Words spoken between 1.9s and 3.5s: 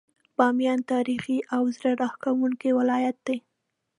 راښکونکی ولايت دی.